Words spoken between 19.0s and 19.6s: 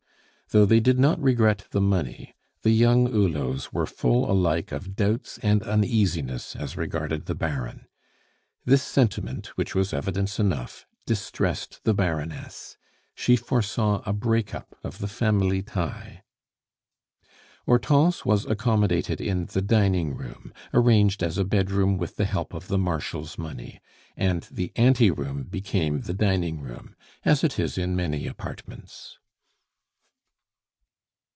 in